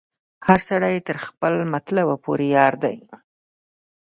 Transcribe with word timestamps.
هر 0.47 0.59
سړی 0.69 0.95
خپل 1.27 1.53
تر 1.61 1.65
مطلبه 1.73 2.15
پوري 2.23 2.47
یار 2.57 2.73
دی 2.83 2.97